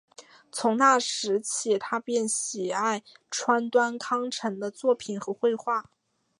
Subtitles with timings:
[0.51, 5.91] 从那时起他便喜爱川端康成的作品和绘画。